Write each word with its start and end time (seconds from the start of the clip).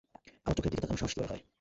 আমার 0.45 0.55
চোখের 0.57 0.71
দিকে 0.71 0.81
তাকানোর 0.81 1.01
সাহস 1.01 1.13
কীভাবে 1.15 1.31
হয়? 1.31 1.43